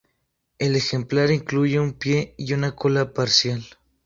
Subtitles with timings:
[0.57, 3.63] El ejemplar incluye un pie y una cola parcial.